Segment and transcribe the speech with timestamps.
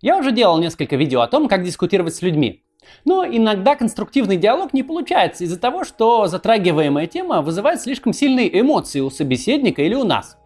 [0.00, 2.62] Я уже делал несколько видео о том, как дискутировать с людьми.
[3.04, 9.00] Но иногда конструктивный диалог не получается из-за того, что затрагиваемая тема вызывает слишком сильные эмоции
[9.00, 10.38] у собеседника или у нас.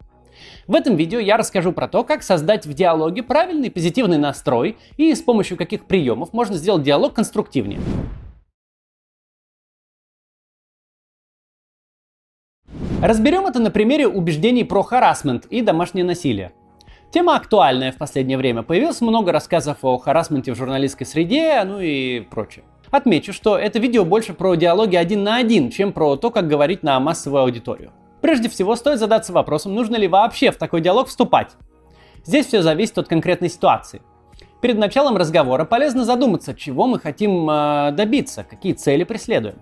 [0.65, 5.13] В этом видео я расскажу про то, как создать в диалоге правильный позитивный настрой и
[5.13, 7.79] с помощью каких приемов можно сделать диалог конструктивнее.
[13.03, 16.53] Разберем это на примере убеждений про харасмент и домашнее насилие.
[17.13, 18.63] Тема актуальная в последнее время.
[18.63, 22.65] Появилось много рассказов о харасменте в журналистской среде, ну и прочее.
[22.89, 26.81] Отмечу, что это видео больше про диалоги один на один, чем про то, как говорить
[26.81, 27.91] на массовую аудиторию.
[28.19, 31.51] Прежде всего, стоит задаться вопросом, нужно ли вообще в такой диалог вступать.
[32.25, 34.01] Здесь все зависит от конкретной ситуации.
[34.59, 39.57] Перед началом разговора полезно задуматься, чего мы хотим э, добиться, какие цели преследуем.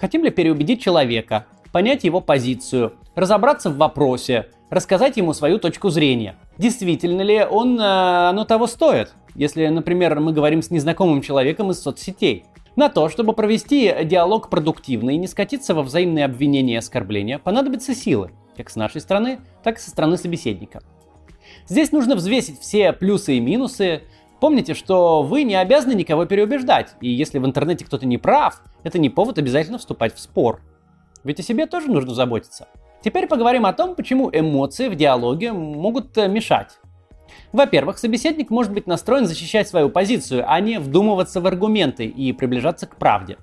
[0.00, 6.36] Хотим ли переубедить человека, понять его позицию, разобраться в вопросе, рассказать ему свою точку зрения.
[6.58, 9.12] Действительно ли он, э, оно того стоит?
[9.34, 12.44] Если, например, мы говорим с незнакомым человеком из соцсетей.
[12.76, 17.94] На то, чтобы провести диалог продуктивно и не скатиться во взаимные обвинения и оскорбления, понадобятся
[17.94, 20.82] силы, как с нашей стороны, так и со стороны собеседника.
[21.68, 24.02] Здесь нужно взвесить все плюсы и минусы.
[24.40, 28.98] Помните, что вы не обязаны никого переубеждать, и если в интернете кто-то не прав, это
[28.98, 30.60] не повод обязательно вступать в спор.
[31.24, 32.68] Ведь о себе тоже нужно заботиться.
[33.02, 36.78] Теперь поговорим о том, почему эмоции в диалоге могут э, мешать.
[37.52, 42.86] Во-первых, собеседник может быть настроен защищать свою позицию, а не вдумываться в аргументы и приближаться
[42.86, 43.38] к правде.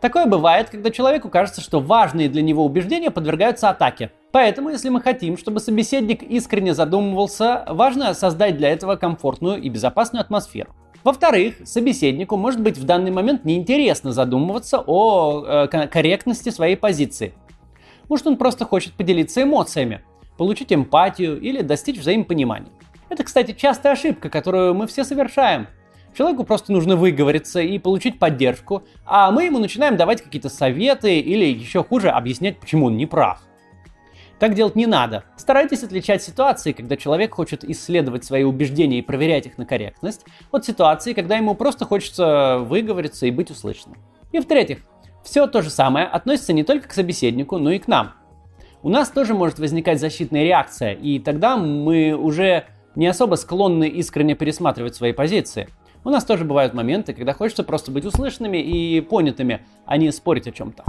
[0.00, 4.12] Такое бывает, когда человеку кажется, что важные для него убеждения подвергаются атаке.
[4.30, 10.20] Поэтому, если мы хотим, чтобы собеседник искренне задумывался, важно создать для этого комфортную и безопасную
[10.20, 10.74] атмосферу.
[11.04, 17.32] Во-вторых, собеседнику может быть в данный момент неинтересно задумываться о э, корректности своей позиции.
[18.08, 20.02] Может он просто хочет поделиться эмоциями,
[20.36, 22.70] получить эмпатию или достичь взаимопонимания.
[23.08, 25.68] Это, кстати, частая ошибка, которую мы все совершаем.
[26.16, 31.44] Человеку просто нужно выговориться и получить поддержку, а мы ему начинаем давать какие-то советы или
[31.44, 33.45] еще хуже объяснять, почему он не прав.
[34.38, 35.24] Так делать не надо.
[35.36, 40.64] Старайтесь отличать ситуации, когда человек хочет исследовать свои убеждения и проверять их на корректность, от
[40.64, 43.98] ситуации, когда ему просто хочется выговориться и быть услышанным.
[44.32, 44.80] И в-третьих,
[45.24, 48.12] все то же самое относится не только к собеседнику, но и к нам.
[48.82, 54.34] У нас тоже может возникать защитная реакция, и тогда мы уже не особо склонны искренне
[54.34, 55.68] пересматривать свои позиции.
[56.04, 60.46] У нас тоже бывают моменты, когда хочется просто быть услышанными и понятыми, а не спорить
[60.46, 60.84] о чем-то.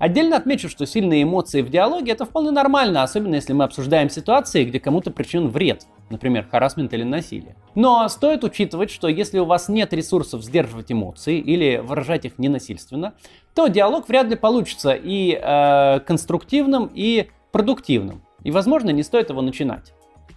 [0.00, 4.64] Отдельно отмечу, что сильные эмоции в диалоге это вполне нормально, особенно если мы обсуждаем ситуации,
[4.64, 7.54] где кому-то причинен вред, например, харасмент или насилие.
[7.74, 13.12] Но стоит учитывать, что если у вас нет ресурсов сдерживать эмоции или выражать их ненасильственно,
[13.54, 18.22] то диалог вряд ли получится и э, конструктивным, и продуктивным.
[18.42, 19.92] И, возможно, не стоит его начинать.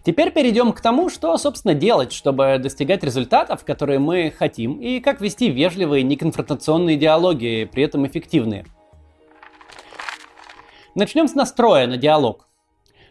[0.06, 5.22] Теперь перейдем к тому, что, собственно, делать, чтобы достигать результатов, которые мы хотим, и как
[5.22, 8.66] вести вежливые, неконфронтационные диалоги, при этом эффективные.
[10.96, 12.48] Начнем с настроя на диалог.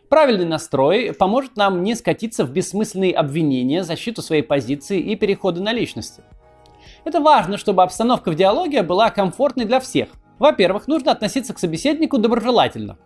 [0.08, 5.72] Правильный настрой поможет нам не скатиться в бессмысленные обвинения, защиту своей позиции и переходы на
[5.72, 6.22] личности.
[7.04, 10.10] Это важно, чтобы обстановка в диалоге была комфортной для всех.
[10.38, 12.98] Во-первых, нужно относиться к собеседнику доброжелательно.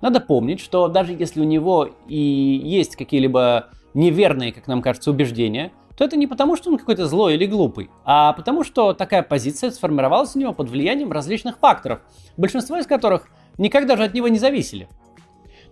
[0.00, 5.72] Надо помнить, что даже если у него и есть какие-либо неверные, как нам кажется, убеждения,
[5.98, 9.70] то это не потому, что он какой-то злой или глупый, а потому, что такая позиция
[9.70, 12.00] сформировалась у него под влиянием различных факторов,
[12.38, 14.88] большинство из которых– никак даже от него не зависели.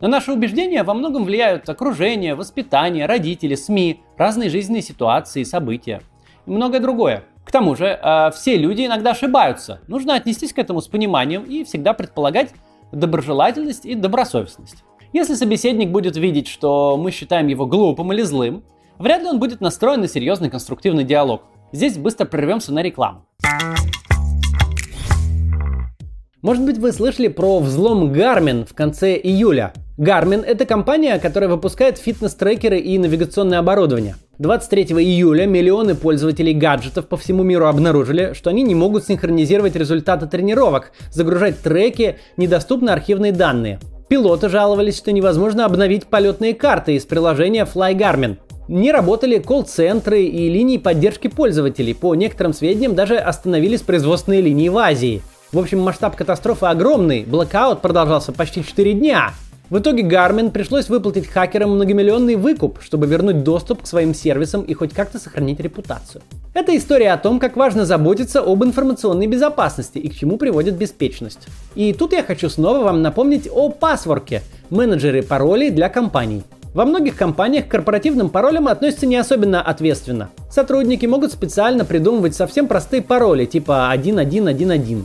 [0.01, 6.01] На наши убеждения во многом влияют окружение, воспитание, родители, СМИ, разные жизненные ситуации, события
[6.47, 7.25] и многое другое.
[7.45, 9.81] К тому же, э, все люди иногда ошибаются.
[9.89, 12.53] Нужно отнестись к этому с пониманием и всегда предполагать
[12.93, 14.85] доброжелательность и добросовестность.
[15.13, 18.63] Если собеседник будет видеть, что мы считаем его глупым или злым,
[18.99, 21.43] вряд ли он будет настроен на серьезный конструктивный диалог.
[21.73, 23.27] Здесь быстро прервемся на рекламу.
[26.43, 29.75] Может быть вы слышали про взлом Garmin в конце июля.
[29.99, 34.17] Garmin– это компания, которая выпускает фитнес-трекеры и навигационное оборудование.
[34.39, 40.29] 23 июля миллионы пользователей гаджетов по всему миру обнаружили, что они не могут синхронизировать результаты
[40.29, 43.79] тренировок, загружать треки, недоступны архивные данные.
[44.09, 48.39] Пилоты жаловались, что невозможно обновить полетные карты из приложения Fly Garmin.
[48.67, 51.95] Не работали колл-центры и линии поддержки пользователей.
[51.95, 55.21] По некоторым сведениям даже остановились производственные линии в Азии.
[55.53, 57.25] В общем, масштаб катастрофы огромный.
[57.25, 59.33] Блокаут продолжался почти 4 дня.
[59.69, 64.75] В итоге Garmin пришлось выплатить хакерам многомиллионный выкуп, чтобы вернуть доступ к своим сервисам и
[64.75, 66.23] хоть как-то сохранить репутацию.
[66.55, 71.49] Это история о том, как важно заботиться об информационной безопасности и к чему приводит беспечность.
[71.75, 76.45] И тут я хочу снова вам напомнить о пасворке– менеджере паролей для компаний.
[76.75, 80.31] Во многих компаниях к корпоративным паролям относятся не особенно ответственно.
[80.49, 85.05] Сотрудники могут специально придумывать совсем простые пароли, типа 1111,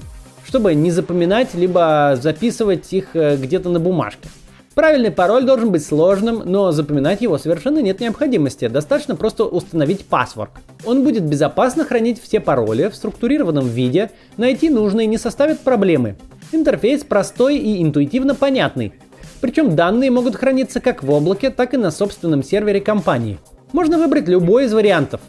[0.56, 4.30] чтобы не запоминать, либо записывать их э, где-то на бумажке.
[4.74, 8.70] Правильный пароль должен быть сложным, но запоминать его совершенно нет необходимости.
[8.70, 10.52] Достаточно просто установить паспорт.
[10.86, 16.16] Он будет безопасно хранить все пароли в структурированном виде, найти нужные не составит проблемы.
[16.54, 18.94] Интерфейс простой и интуитивно понятный.
[19.42, 23.40] Причем данные могут храниться как в облаке, так и на собственном сервере компании.
[23.74, 25.20] Можно выбрать любой из вариантов.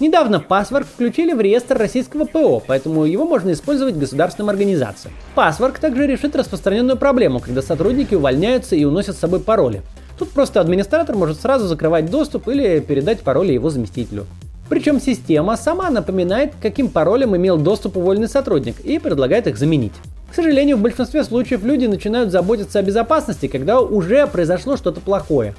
[0.00, 5.14] Недавно Password включили в реестр российского ПО, поэтому его можно использовать государственным организациям.
[5.36, 9.82] Password также решит распространенную проблему, когда сотрудники увольняются и уносят с собой пароли.
[10.18, 14.26] Тут просто администратор может сразу закрывать доступ или передать пароли его заместителю.
[14.68, 19.92] Причем система сама напоминает, каким паролем имел доступ уволенный сотрудник и предлагает их заменить.
[20.30, 25.54] К сожалению, в большинстве случаев люди начинают заботиться о безопасности, когда уже произошло что-то плохое.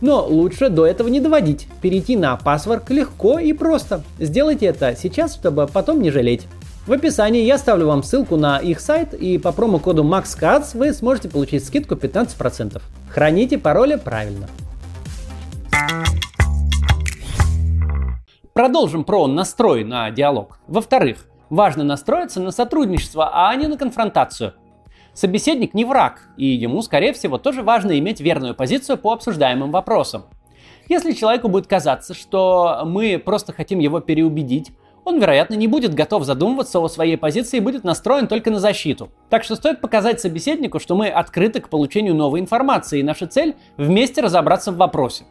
[0.00, 1.68] Но лучше до этого не доводить.
[1.80, 4.02] Перейти на паспорт легко и просто.
[4.18, 6.46] Сделайте это сейчас, чтобы потом не жалеть.
[6.86, 11.28] В описании я оставлю вам ссылку на их сайт, и по промокоду MAXCATS вы сможете
[11.28, 12.80] получить скидку 15%.
[13.10, 14.48] Храните пароли правильно.
[18.52, 20.58] Продолжим про настрой на диалог.
[20.68, 24.54] Во-вторых, Важно настроиться на сотрудничество, а не на конфронтацию.
[25.16, 30.24] Собеседник не враг, и ему, скорее всего, тоже важно иметь верную позицию по обсуждаемым вопросам.
[30.90, 34.72] Если человеку будет казаться, что мы просто хотим его переубедить,
[35.06, 39.08] он, вероятно, не будет готов задумываться о своей позиции и будет настроен только на защиту.
[39.30, 43.56] Так что стоит показать собеседнику, что мы открыты к получению новой информации, и наша цель–
[43.78, 45.24] вместе разобраться в вопросе.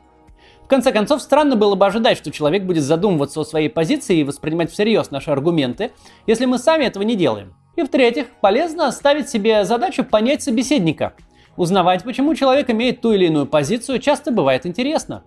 [0.63, 4.23] В конце концов, странно было бы ожидать, что человек будет задумываться о своей позиции и
[4.23, 5.91] воспринимать всерьез наши аргументы,
[6.25, 7.53] если мы сами этого не делаем.
[7.75, 11.13] И в-третьих, полезно ставить себе задачу понять собеседника.
[11.57, 15.23] Узнавать, почему человек имеет ту или иную позицию, часто бывает интересно.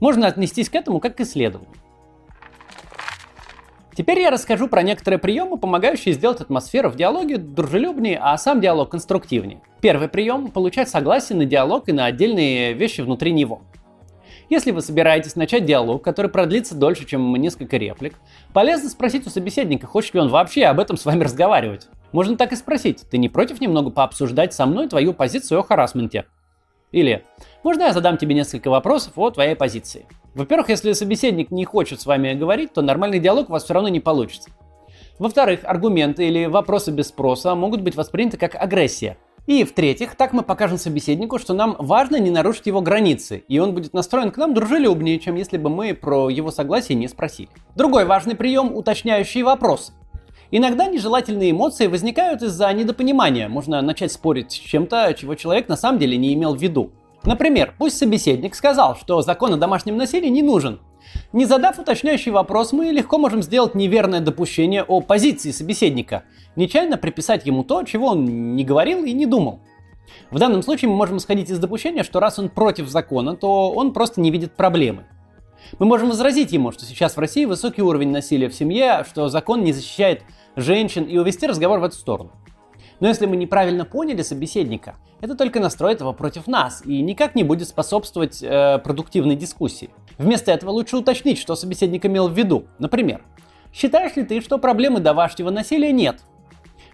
[0.00, 1.72] Можно отнестись к этому как к исследованию.
[3.96, 8.90] Теперь я расскажу про некоторые приемы, помогающие сделать атмосферу в диалоге дружелюбнее, а сам диалог
[8.90, 9.62] конструктивнее.
[9.80, 13.62] Первый прием– получать согласие на диалог и на отдельные вещи внутри него.
[14.48, 18.14] Если вы собираетесь начать диалог, который продлится дольше, чем несколько реплик,
[18.52, 21.88] полезно спросить у собеседника, хочет ли он вообще об этом с вами разговаривать.
[22.12, 26.26] Можно так и спросить, ты не против немного пообсуждать со мной твою позицию о харасменте?
[26.92, 27.24] Или,
[27.64, 30.06] можно я задам тебе несколько вопросов о твоей позиции?
[30.34, 33.88] Во-первых, если собеседник не хочет с вами говорить, то нормальный диалог у вас все равно
[33.88, 34.50] не получится.
[35.18, 39.16] Во-вторых, аргументы или вопросы без спроса могут быть восприняты как агрессия.
[39.46, 43.74] И в-третьих, так мы покажем собеседнику, что нам важно не нарушить его границы, и он
[43.74, 47.48] будет настроен к нам дружелюбнее, чем если бы мы про его согласие не спросили.
[47.76, 49.92] Другой важный прием– уточняющие вопросы.
[50.50, 53.48] Иногда нежелательные эмоции возникают из-за недопонимания.
[53.48, 56.90] Можно начать спорить с чем-то, чего человек на самом деле не имел в виду.
[57.22, 60.80] Например, пусть собеседник сказал, что закон о домашнем насилии не нужен.
[61.32, 66.24] Не задав уточняющий вопрос, мы легко можем сделать неверное допущение о позиции собеседника,
[66.56, 69.60] нечаянно приписать ему то, чего он не говорил и не думал.
[70.30, 73.92] В данном случае мы можем исходить из допущения, что раз он против закона, то он
[73.92, 75.04] просто не видит проблемы.
[75.78, 79.64] Мы можем возразить ему, что сейчас в России высокий уровень насилия в семье, что закон
[79.64, 80.22] не защищает
[80.54, 82.30] женщин и увести разговор в эту сторону.
[83.00, 87.42] Но если мы неправильно поняли собеседника, это только настроит его против нас и никак не
[87.42, 89.90] будет способствовать э, продуктивной дискуссии.
[90.18, 92.66] Вместо этого лучше уточнить, что собеседник имел в виду.
[92.78, 93.22] Например,
[93.72, 96.20] считаешь ли ты, что проблемы домашнего насилия нет?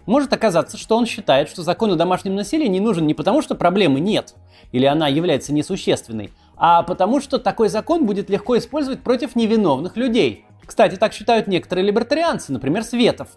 [0.05, 3.55] Может оказаться, что он считает, что закон о домашнем насилии не нужен не потому, что
[3.55, 4.35] проблемы нет,
[4.73, 10.45] или она является несущественной, а потому, что такой закон будет легко использовать против невиновных людей.
[10.65, 13.29] Кстати, так считают некоторые либертарианцы, например, Светов.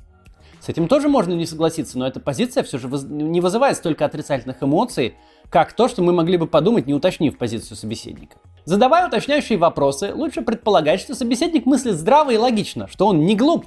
[0.61, 4.63] С этим тоже можно не согласиться, но эта позиция все же не вызывает столько отрицательных
[4.63, 5.15] эмоций,
[5.49, 8.39] как то, что мы могли бы подумать, не уточнив позицию собеседника.
[8.65, 13.67] Задавая уточняющие вопросы, лучше предполагать, что собеседник мыслит здраво и логично, что он не глуп.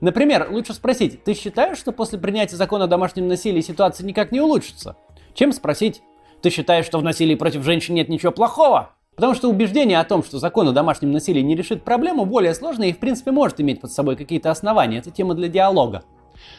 [0.00, 4.40] Например, лучше спросить, ты считаешь, что после принятия закона о домашнем насилии ситуация никак не
[4.40, 4.96] улучшится?
[5.34, 6.02] Чем спросить,
[6.40, 8.92] ты считаешь, что в насилии против женщин нет ничего плохого?
[9.14, 12.88] Потому что убеждение о том, что закон о домашнем насилии не решит проблему, более сложное
[12.88, 14.98] и в принципе может иметь под собой какие-то основания.
[14.98, 16.04] Это тема для диалога.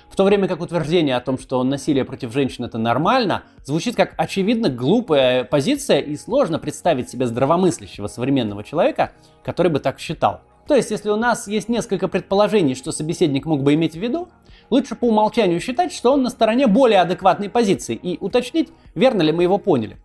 [0.09, 4.13] В то время как утверждение о том, что насилие против женщин это нормально, звучит как
[4.17, 10.41] очевидно глупая позиция и сложно представить себе здравомыслящего современного человека, который бы так считал.
[10.67, 14.29] То есть, если у нас есть несколько предположений, что собеседник мог бы иметь в виду,
[14.69, 19.31] лучше по умолчанию считать, что он на стороне более адекватной позиции и уточнить, верно ли
[19.31, 19.97] мы его поняли.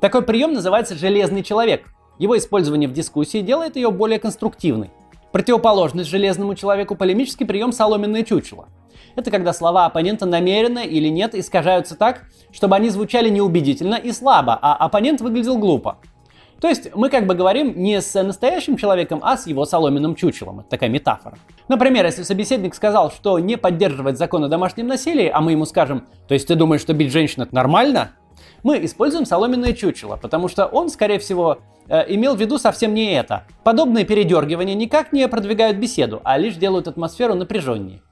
[0.00, 1.86] Такой прием называется «железный человек».
[2.18, 4.90] Его использование в дискуссии делает ее более конструктивной.
[5.32, 8.68] Противоположность железному человеку– полемический прием «соломенное чучело».
[9.16, 14.58] Это когда слова оппонента намеренно или нет искажаются так, чтобы они звучали неубедительно и слабо,
[14.60, 15.98] а оппонент выглядел глупо.
[16.60, 20.60] То есть мы как бы говорим не с настоящим человеком, а с его соломенным чучелом.
[20.60, 21.38] Это такая метафора.
[21.68, 26.06] Например, если собеседник сказал, что не поддерживает закон о домашнем насилии, а мы ему скажем,
[26.28, 28.10] то есть ты думаешь, что бить женщин это нормально?
[28.62, 33.14] Мы используем соломенное чучело, потому что он, скорее всего, э, имел в виду совсем не
[33.14, 33.44] это.
[33.64, 38.02] Подобные передергивания никак не продвигают беседу, а лишь делают атмосферу напряженнее.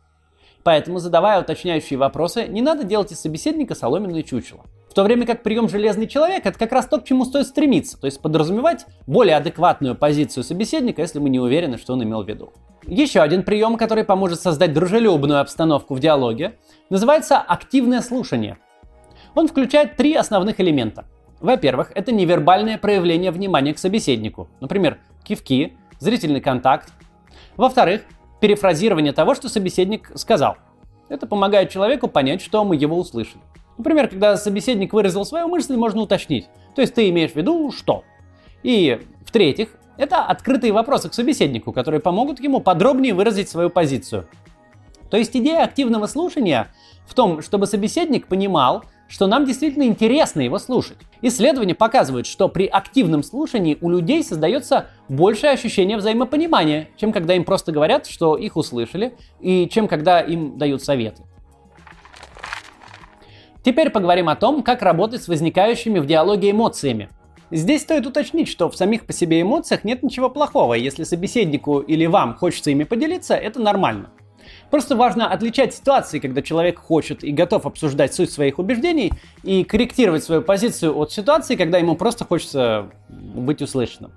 [0.65, 4.65] Поэтому, задавая уточняющие вопросы, не надо делать из собеседника соломенное чучело.
[4.91, 8.01] В то время как прием «железный человек»— это как раз то, к чему стоит стремиться,
[8.01, 12.29] то есть подразумевать более адекватную позицию собеседника, если мы не уверены, что он имел в
[12.29, 12.53] виду.
[12.87, 16.57] Еще один прием, который поможет создать дружелюбную обстановку в диалоге,
[16.91, 18.57] называется активное слушание.
[19.35, 21.05] Он включает три основных элемента.
[21.41, 26.93] Во-первых, это невербальное проявление внимания к собеседнику, например, кивки, зрительный контакт.
[27.57, 28.03] Во-вторых,
[28.41, 30.57] перефразирование того, что собеседник сказал.
[31.09, 33.41] Это помогает человеку понять, что мы его услышали.
[33.79, 36.49] Например, когда собеседник выразил свою мысль, можно уточнить.
[36.75, 38.05] То есть ты имеешь в виду что?
[38.63, 44.29] И в-третьих, это открытые вопросы к собеседнику, которые помогут ему подробнее выразить свою позицию.
[45.11, 46.69] То есть идея активного слушания
[47.07, 50.99] в том, чтобы собеседник понимал, что нам действительно интересно его слушать.
[51.21, 57.45] Исследования показывают, что при активном слушании у людей создается большее ощущение взаимопонимания, чем когда им
[57.45, 61.23] просто говорят, что их услышали, и чем когда им дают советы.
[63.65, 67.09] Теперь поговорим о том, как работать с возникающими в диалоге эмоциями.
[67.51, 72.07] Здесь стоит уточнить, что в самих по себе эмоциях нет ничего плохого, если собеседнику или
[72.07, 74.11] вам хочется ими поделиться, это нормально.
[74.71, 79.13] Просто важно отличать ситуации, когда человек хочет и готов обсуждать суть своих убеждений
[79.43, 84.13] и корректировать свою позицию от ситуации, когда ему просто хочется быть услышанным.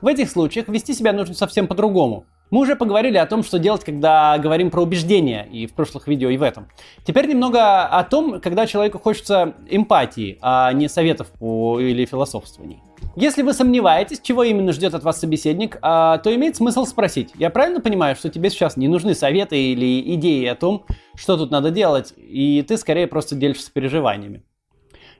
[0.00, 2.26] В этих случаях вести себя нужно совсем по-другому.
[2.50, 6.28] Мы уже поговорили о том, что делать, когда говорим про убеждения, и в прошлых видео,
[6.28, 6.68] и в этом.
[7.04, 11.80] Теперь немного о том, когда человеку хочется эмпатии, а не советов по...
[11.80, 12.83] или философствований.
[13.16, 17.30] Если вы сомневаетесь, чего именно ждет от вас собеседник, а, то имеет смысл спросить.
[17.36, 20.84] Я правильно понимаю, что тебе сейчас не нужны советы или идеи о том,
[21.14, 24.42] что тут надо делать, и ты скорее просто делишься переживаниями?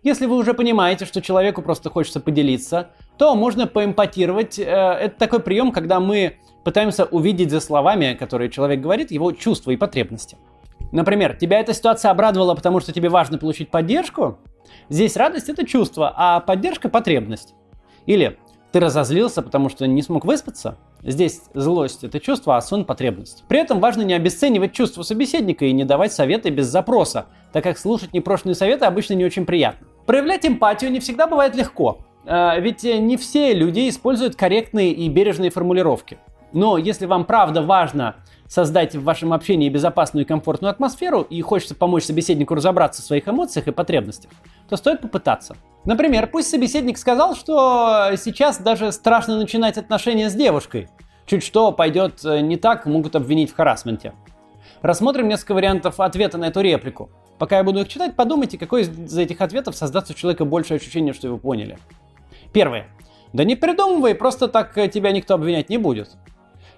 [0.02, 4.58] Если вы уже понимаете, что человеку просто хочется поделиться, то можно поэмпатировать.
[4.58, 4.62] Э,
[5.00, 9.76] это такой прием, когда мы пытаемся увидеть за словами, которые человек говорит, его чувства и
[9.76, 10.36] потребности.
[10.92, 14.38] Например, тебя эта ситуация обрадовала, потому что тебе важно получить поддержку.
[14.88, 17.54] Здесь радость это чувство, а поддержка потребность.
[18.06, 18.38] Или
[18.72, 20.76] ты разозлился, потому что не смог выспаться.
[21.02, 23.44] Здесь злость– это чувство, а сон– потребность.
[23.46, 27.78] При этом важно не обесценивать чувства собеседника и не давать советы без запроса, так как
[27.78, 29.86] слушать непрошенные советы обычно не очень приятно.
[30.06, 35.50] Проявлять эмпатию не всегда бывает легко, а, ведь не все люди используют корректные и бережные
[35.50, 36.18] формулировки.
[36.52, 38.16] Но если вам правда важно
[38.48, 43.26] создать в вашем общении безопасную и комфортную атмосферу и хочется помочь собеседнику разобраться в своих
[43.28, 44.30] эмоциях и потребностях,
[44.68, 45.56] то стоит попытаться.
[45.84, 50.88] Например, пусть собеседник сказал, что сейчас даже страшно начинать отношения с девушкой.
[51.26, 54.12] Чуть что пойдет э, не так, могут обвинить в харасменте.
[54.82, 57.10] Рассмотрим несколько вариантов ответа на эту реплику.
[57.38, 61.14] Пока я буду их читать, подумайте, какой из этих ответов создаст у человека большее ощущение,
[61.14, 61.78] что его поняли.
[62.52, 62.86] Первое.
[63.32, 66.10] Да не придумывай, просто так э, тебя никто обвинять не будет.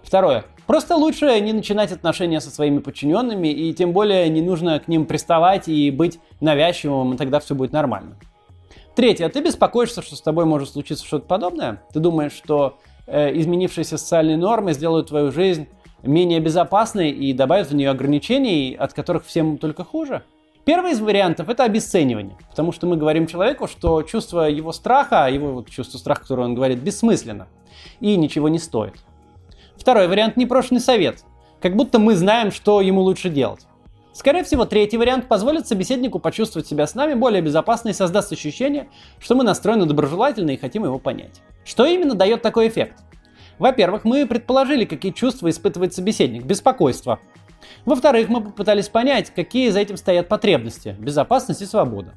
[0.02, 0.44] Второе.
[0.66, 5.06] Просто лучше не начинать отношения со своими подчиненными, и тем более не нужно к ним
[5.06, 8.16] приставать и быть навязчивым, и тогда все будет нормально.
[8.96, 9.28] Третье.
[9.28, 11.82] Ты беспокоишься, что с тобой может случиться что-то подобное?
[11.92, 15.68] Ты думаешь, что э, изменившиеся социальные нормы сделают твою жизнь
[16.02, 20.22] менее безопасной и добавят в нее ограничений, от которых всем только хуже?
[20.64, 25.52] Первый из вариантов это обесценивание, потому что мы говорим человеку, что чувство его страха, его
[25.52, 27.46] вот чувство страха, которое он говорит, бессмысленно
[28.00, 28.94] и ничего не стоит.
[29.86, 31.22] Второй вариант– непрошенный совет.
[31.62, 33.68] Как будто мы знаем, что ему лучше делать.
[34.12, 38.88] Скорее всего, третий вариант позволит собеседнику почувствовать себя с нами более безопасно и создаст ощущение,
[39.20, 41.40] что мы настроены доброжелательно и хотим его понять.
[41.64, 42.94] Что именно дает такой эффект?
[43.60, 46.42] Во-первых, мы предположили, какие чувства испытывает собеседник.
[46.42, 47.20] Беспокойство.
[47.84, 50.96] Во-вторых, мы попытались понять, какие за этим стоят потребности.
[50.98, 52.14] Безопасность и свобода.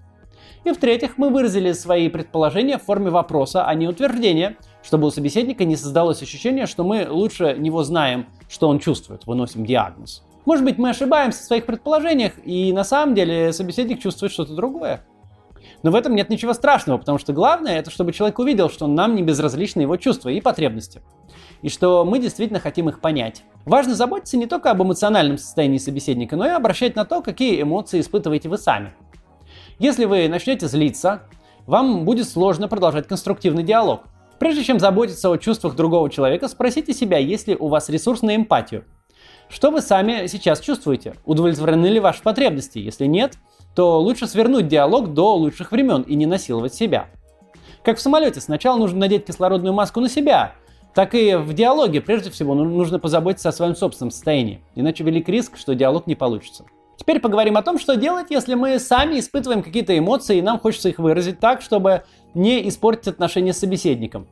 [0.64, 5.66] И в-третьих, мы выразили свои предположения в форме вопроса, а не утверждения, чтобы у собеседника
[5.66, 10.24] не создалось ощущение, что мы лучше него знаем, что он чувствует, выносим диагноз.
[10.46, 15.06] Может быть, мы ошибаемся в своих предположениях, и на самом деле собеседник чувствует что-то другое.
[15.84, 19.16] Но в этом нет ничего страшного, потому что главное это, чтобы человек увидел, что нам
[19.16, 21.02] не безразличны его чувства и потребности.
[21.62, 23.44] И что мы действительно хотим их понять.
[23.66, 28.00] Важно заботиться не только об эмоциональном состоянии собеседника, но и обращать на то, какие эмоции
[28.00, 28.94] испытываете вы сами.
[29.78, 31.24] Если вы начнете злиться,
[31.66, 34.02] вам будет сложно продолжать конструктивный диалог.
[34.40, 38.36] Прежде чем заботиться о чувствах другого человека, спросите себя, есть ли у вас ресурс на
[38.36, 38.86] эмпатию.
[39.50, 41.16] Что вы сами сейчас чувствуете?
[41.26, 42.80] Удовлетворены ли ваши потребности?
[42.80, 43.34] Если нет,
[43.76, 47.08] то лучше свернуть диалог до лучших времен и не насиловать себя.
[47.84, 50.54] Как в самолете, сначала нужно надеть кислородную маску на себя,
[50.94, 55.28] так и в диалоге прежде всего ну, нужно позаботиться о своем собственном состоянии, иначе велик
[55.28, 56.66] риск, что диалог не получится.
[57.00, 60.90] Теперь поговорим о том, что делать, если мы сами испытываем какие-то эмоции и нам хочется
[60.90, 62.04] их выразить так, чтобы
[62.34, 64.28] не испортить отношения с собеседником.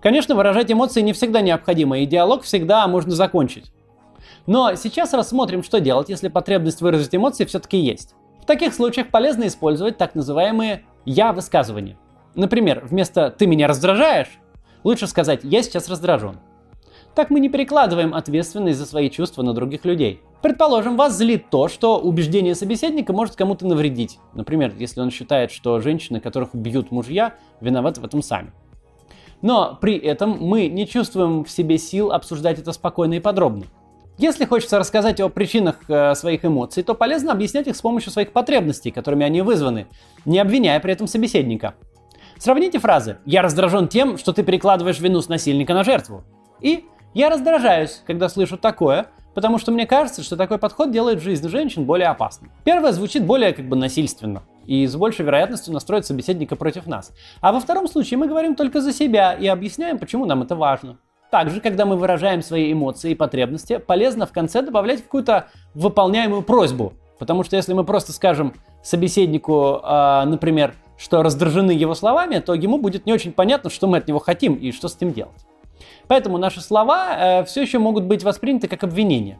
[0.00, 3.72] Конечно, выражать эмоции не всегда необходимо, и диалог всегда можно закончить.
[4.46, 8.14] Но сейчас рассмотрим, что делать, если потребность выразить эмоции все-таки есть.
[8.40, 11.98] В таких случаях полезно использовать так называемые «я-высказывания».
[12.36, 14.38] Например, вместо «ты меня раздражаешь»
[14.84, 16.38] лучше сказать «я сейчас раздражен».
[17.14, 20.20] Так мы не перекладываем ответственность за свои чувства на других людей.
[20.42, 24.18] Предположим, вас злит то, что убеждение собеседника может кому-то навредить.
[24.34, 28.52] Например, если он считает, что женщины, которых бьют мужья, виноваты в этом сами.
[29.42, 33.66] Но при этом мы не чувствуем в себе сил обсуждать это спокойно и подробно.
[34.18, 38.32] Если хочется рассказать о причинах э, своих эмоций, то полезно объяснять их с помощью своих
[38.32, 39.86] потребностей, которыми они вызваны,
[40.24, 41.74] не обвиняя при этом собеседника.
[42.38, 46.24] Сравните фразы «Я раздражен тем, что ты перекладываешь вину с насильника на жертву»
[46.60, 51.48] и я раздражаюсь, когда слышу такое, потому что мне кажется, что такой подход делает жизнь
[51.48, 52.50] женщин более опасной.
[52.64, 57.12] Первое звучит более как бы насильственно и с большей вероятностью настроит собеседника против нас.
[57.40, 60.98] А во втором случае мы говорим только за себя и объясняем, почему нам это важно.
[61.30, 66.94] Также, когда мы выражаем свои эмоции и потребности, полезно в конце добавлять какую-то выполняемую просьбу.
[67.18, 72.78] Потому что если мы просто скажем собеседнику, э, например, что раздражены его словами, то ему
[72.78, 75.46] будет не очень понятно, что мы от него хотим и что с этим делать.
[76.06, 79.38] Поэтому наши слова э, все еще могут быть восприняты как обвинение.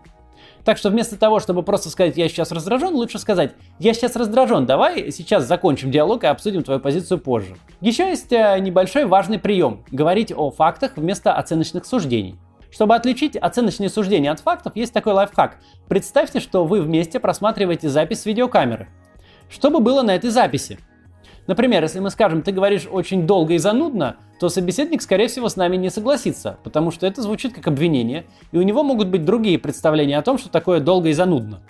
[0.65, 4.65] Так что вместо того, чтобы просто сказать «я сейчас раздражен», лучше сказать «я сейчас раздражен,
[4.65, 7.57] давай сейчас закончим диалог и обсудим твою позицию позже».
[7.83, 12.37] Еще есть э, небольшой важный прием– говорить о фактах вместо оценочных суждений.
[12.71, 15.59] Чтобы отличить оценочные суждения от фактов, есть такой лайфхак.
[15.87, 18.89] Представьте, что вы вместе просматриваете запись с видеокамеры.
[19.49, 20.79] Что бы было на этой записи?
[21.47, 25.57] Например, если мы скажем, ты говоришь очень долго и занудно, то собеседник, скорее всего, с
[25.57, 29.59] нами не согласится, потому что это звучит как обвинение, и у него могут быть другие
[29.59, 31.61] представления о том, что такое долго и занудно.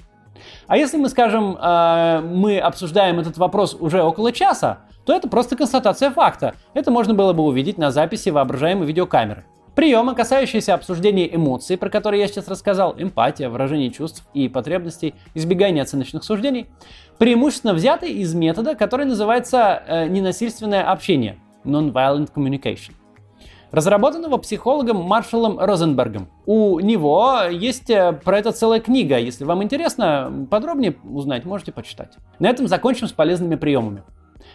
[0.67, 5.57] А если мы скажем, э, мы обсуждаем этот вопрос уже около часа, то это просто
[5.57, 6.55] констатация факта.
[6.73, 9.45] Это можно было бы увидеть на записи воображаемой видеокамеры.
[9.75, 15.83] Приемы, касающиеся обсуждения эмоций, про которые я сейчас рассказал, эмпатия, выражение чувств и потребностей, избегание
[15.83, 16.67] оценочных суждений,
[17.19, 22.93] преимущественно взяты из метода, который называется э, ненасильственное общение, non-violent communication
[23.73, 26.29] разработанного психологом Маршалом Розенбергом.
[26.47, 29.19] У него есть э, про это целая книга.
[29.19, 32.13] Если вам интересно подробнее узнать, можете почитать.
[32.39, 34.05] На этом закончим с полезными приемами.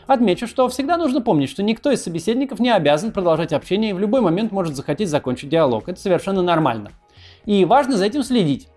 [0.10, 4.00] Отмечу, что всегда нужно помнить, что никто из собеседников не обязан продолжать общение и в
[4.00, 5.88] любой момент может захотеть закончить диалог.
[5.88, 6.89] Это совершенно нормально.
[7.45, 8.69] И важно за этим следить.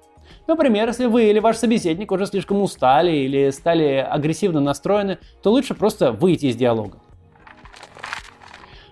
[0.47, 5.73] Например, если вы или ваш собеседник уже слишком устали или стали агрессивно настроены, то лучше
[5.73, 6.99] просто выйти из диалога.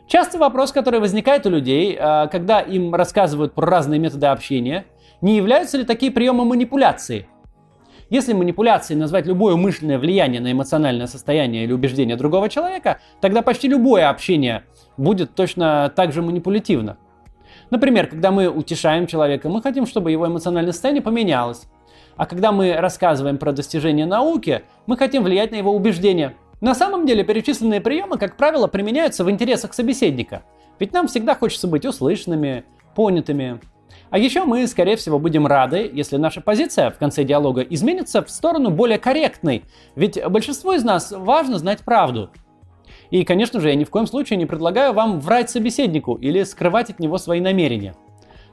[0.07, 4.87] Частый вопрос, который возникает у людей, э, когда им рассказывают про разные методы общения,
[5.21, 7.29] не являются ли такие приемы манипуляции?
[8.11, 13.69] Если манипуляцией назвать любое умышленное влияние на эмоциональное состояние или убеждение другого человека, тогда почти
[13.69, 14.65] любое общение
[14.97, 16.99] будет точно так же манипулятивно.
[17.71, 21.69] Например, когда мы утешаем человека, мы хотим, чтобы его эмоциональное состояние поменялось.
[22.17, 26.35] А когда мы рассказываем про достижения науки, мы хотим влиять на его убеждения.
[26.61, 30.43] На самом деле перечисленные приемы, как правило, применяются в интересах собеседника.
[30.81, 32.65] Ведь нам всегда хочется быть услышанными,
[32.97, 33.61] понятыми.
[34.11, 38.31] А еще мы, скорее всего, будем рады, если наша позиция в конце диалога изменится в
[38.31, 39.63] сторону более корректной.
[39.95, 42.31] Ведь большинству из нас важно знать правду.
[43.11, 46.91] И, конечно же, я ни в коем случае не предлагаю вам врать собеседнику или скрывать
[46.91, 47.95] от него свои намерения.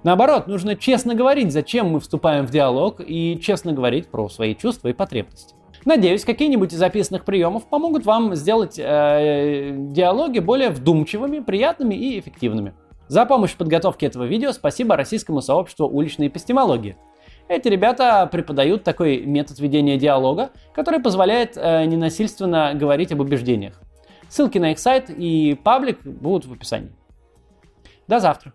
[0.04, 4.90] Наоборот, нужно честно говорить, зачем мы вступаем в диалог, и честно говорить про свои чувства
[4.90, 5.56] и потребности.
[5.86, 12.74] Надеюсь, какие-нибудь из записанных приемов помогут вам сделать э, диалоги более вдумчивыми, приятными и эффективными.
[13.08, 16.98] За помощь в подготовке этого видео спасибо российскому сообществу уличной эпистемологии.
[17.48, 23.82] Эти ребята преподают такой метод ведения диалога, который позволяет э, ненасильственно говорить об убеждениях.
[24.28, 26.92] Ссылки на их сайт и паблик будут в описании.
[28.08, 28.54] До завтра!